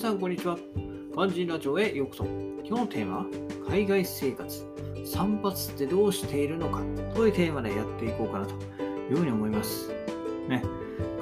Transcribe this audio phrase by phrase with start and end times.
[0.00, 0.56] さん、こんにちは。
[1.14, 2.24] 漢字ラジオへようこそ。
[2.24, 3.26] 今日のテーマは、
[3.68, 4.66] 海外生活。
[5.04, 6.80] 散髪ってどうしているのか
[7.14, 9.90] というテーマでやっていこうかなというふうに思います。
[10.48, 10.62] ね、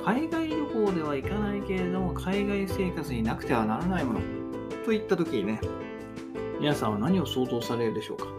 [0.04, 4.20] 海外旅行では行かないけれども、海外生活になくてはならないもの
[4.84, 5.60] といったときにね、
[6.60, 8.26] 皆さんは何を想像されるでしょうか。
[8.26, 8.30] は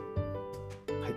[1.10, 1.15] い。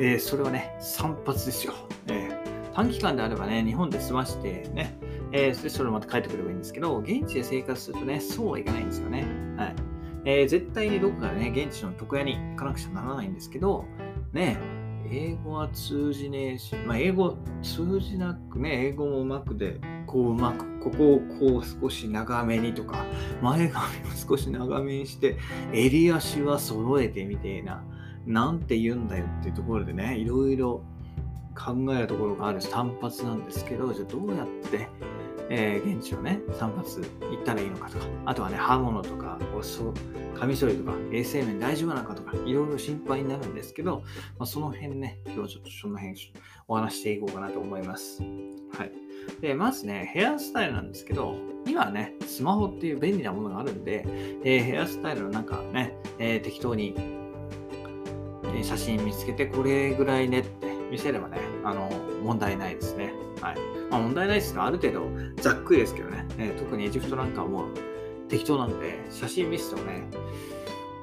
[0.00, 1.72] えー、それはね、散髪ですよ。
[2.08, 4.98] えー、短期間であればね、日本で済ましてね、
[5.32, 9.26] えー、それまた帰ってくればいいんですけど、現地で生活するとね、そうはいかないんですよね。
[9.56, 9.74] はい。
[10.24, 13.84] えー、絶対にどこかね、現地の床屋に行かなくちゃならないんですけど、
[14.32, 14.58] ね、
[15.10, 23.04] 英語は通じねえし、まあ、英語通じなくね、英語もうまくで、こううまく、ここをこう少し長めにとか、
[23.40, 25.36] 前髪を少し長めにして、
[25.72, 27.84] 襟足は揃えてみてえな、
[28.26, 30.82] なんて言うんだよっていうところでね、いろいろ
[31.56, 34.88] 考えるところがある単発なんですけど、じゃあどうやって
[35.48, 39.38] えー、現地をね、散髪行ったらいいのかとか、あとはね、刃物とか、
[40.38, 44.02] カミソリとか、衛生面大丈夫なのかとか、いろいろ心配になるんですけど、
[44.38, 46.16] まあ、その辺ね、今日ちょっとその辺
[46.68, 48.22] お話していこうかなと思います。
[48.22, 48.92] はい。
[49.40, 54.04] で、まずね、ヘアスタイルなんですけど、今ね、スマホっていう便利なものがあるんで、
[54.44, 56.94] えー、ヘアスタイルの中ね、えー、適当に、
[58.62, 61.90] 写真見つけて、これぐらいねって見せればね、あの、
[62.22, 63.12] 問題ないですね。
[63.40, 63.56] はい。
[63.90, 65.08] まあ、問題ないですが、ある程度
[65.42, 67.68] ざっくりですけどね、えー、特にエジプトなんかはもう
[68.28, 70.04] 適当なんで、写真見せてもね、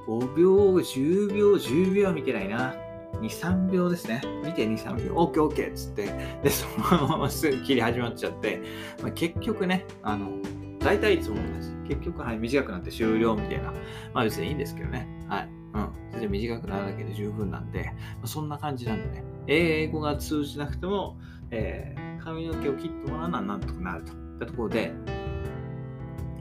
[0.08, 2.76] 5秒、10秒、10秒は見てないな。
[3.22, 4.22] 2、3秒ですね。
[4.44, 5.16] 見て2、3秒。
[5.16, 6.10] OK、OK っつって、
[6.44, 8.62] で、そのまますぐ切り始まっちゃって、
[9.02, 10.32] まあ、結局ね、あの、
[10.80, 11.74] 大体いつも同じ。
[11.88, 13.72] 結局、はい、短くなって終了みたいな。
[14.14, 15.08] まあ別にいいんですけどね。
[15.28, 15.50] はい。
[15.74, 15.90] うん。
[16.12, 19.24] 全然短くなるだけで十分なんで、まあ、そんな感じなんでね。
[19.48, 21.18] 英語が通じなくても、
[21.52, 24.92] えー、髪の毛を切ってもらうのはなんとかなるといったところで、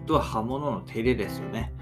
[0.05, 1.73] あとは刃物の手入れですよね。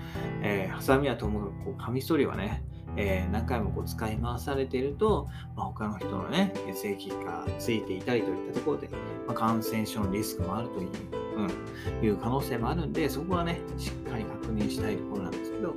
[0.43, 2.65] えー、ハサミはともかくこうカミソリはね、
[2.97, 8.89] えー、何回もこう使い回されていると、まあ、他の人のね、血液がついていたりといったところで、
[9.27, 10.89] まあ、感染症のリスクもあるという、
[12.01, 15.75] うん、いう可能性もあるんで、そこはね、しっかり確認したいところなんですけど、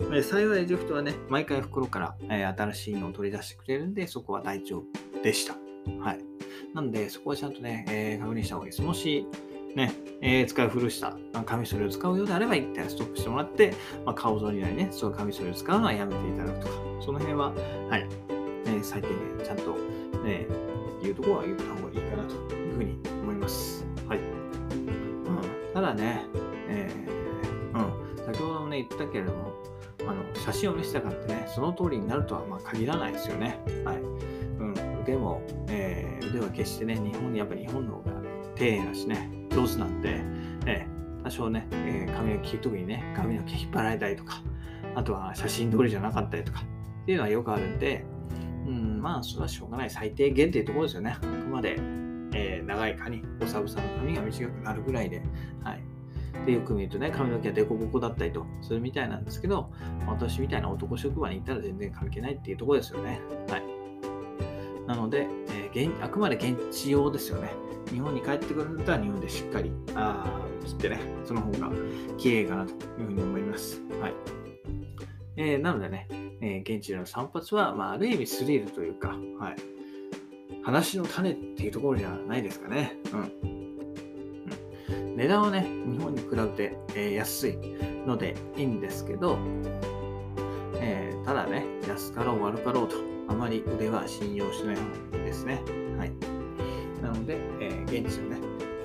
[0.00, 5.54] えー、幸いエジプトはね、毎回袋から、えー、新しいのを取り出してくれるんで、そこは大丈夫でした。
[6.00, 6.20] はい。
[6.74, 8.82] なんで、そこはちゃんとね、えー、確認した方がいいです。
[8.82, 9.26] もし、
[9.74, 9.92] ね、
[10.22, 13.74] えー、使い古したカミソリを使うようであれば、一旦ストップしてもらって、
[14.04, 17.52] まあ、顔ぞりなりね、そういうカミソリを使うのはやめていただくとか、その辺は、
[17.90, 18.06] はい、
[18.66, 19.76] えー、最低限ちゃんと、
[20.24, 20.46] ね、
[21.02, 23.84] 言うところは言った方がいいかなというふうに思います。
[24.08, 24.18] はい。
[24.18, 26.24] うん、ただね、
[26.68, 29.52] えー、うん、先ほどもね、言ったけれども、
[30.08, 33.58] あの写真を見せたからってね、その通りになるとはまあ限らないですよね。
[33.84, 33.96] はい。
[33.96, 38.12] うん、腕も、えー、腕は決してね、日本にやっぱ日本の方が
[38.54, 40.22] 丁寧だしね、上手なんで、
[40.66, 44.42] えー、多少ね、えー、髪の毛、特にね、髪の毛引っ張られたりとか、
[44.94, 48.04] あとは写真通りじゃなかったりとか、っていうのはよくあるんで、
[48.66, 49.90] うん、まあ、それはしょうがない。
[49.90, 51.16] 最低限っていうところですよね。
[51.16, 51.76] あくまで、
[52.34, 55.22] えー、長い髪、おさぶさの髪が短くなるぐらいで、
[55.62, 55.95] はい。
[56.46, 59.70] で、よく見るとね、髪の毛はデコボコだったりとするみたいなんですけど、
[60.06, 63.20] 私みたいな男職場に行ったら全然関係ないっていうとこですよね。
[63.48, 63.62] はい。
[64.86, 67.50] なので、えー、現あくまで現地用ですよね。
[67.90, 71.70] 日本に帰ってくるんだったら日本でしっかりあ切ってね、その方が
[72.16, 73.82] 綺麗かなというふうに思います。
[74.00, 74.14] はい。
[75.36, 76.08] えー、なのでね、
[76.40, 79.56] えー、現地での散髪は、まあ、ある意味スリルというか、はい。
[80.64, 82.96] 話の種っていうところじゃないですかね。
[83.12, 83.65] うん。
[85.16, 87.56] 値段はね、日本に比べて、え、安い
[88.06, 89.38] のでいいんですけど、
[90.74, 94.82] えー、ただね、安かろう悪かろうと、あまり腕は信用しない方
[95.18, 95.62] がですね。
[95.96, 96.12] はい。
[97.02, 98.36] なので、えー、現地のね、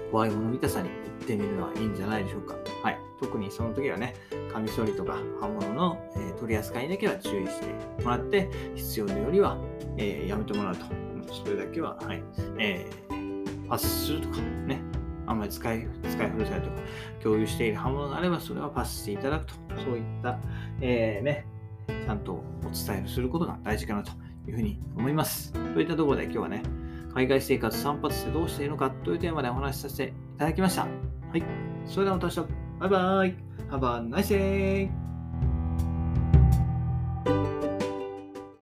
[0.10, 2.56] 怖いもの見たさに行ってみるのはいいんじゃないでしょうか。
[2.82, 2.98] はい。
[3.20, 4.16] 特にその時はね、
[4.54, 7.68] カミソリとか刃物の、えー、取り扱いだけは注意して
[8.04, 9.58] もらって、必要なよりは、
[9.98, 10.86] えー、やめてもらうと。
[11.34, 12.24] それだけは、はい。
[12.58, 14.82] えー、パスするとかね、
[15.32, 16.76] あんまり使い、使い古されとか、
[17.22, 20.40] 共有している刃物があれば、それはパスしていただくと、そういった、
[20.82, 21.46] えー、ね、
[21.88, 24.12] ちゃんとお伝えすることが大事かなと
[24.48, 25.54] いうふうに思います。
[25.54, 26.64] といったところで今日はね、
[27.14, 30.84] 海外生活散髪ってどうしていいのかというテーマでお話しさせていただきました。
[30.84, 30.88] は
[31.38, 31.44] い。
[31.86, 32.54] それではまた明日。
[32.80, 33.52] バイバイ。
[33.70, 35.01] Have a nice day!